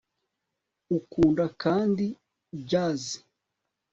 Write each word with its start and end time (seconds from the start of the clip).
ukunda 0.97 1.45
kandi 1.63 2.05
jazz 2.69 3.03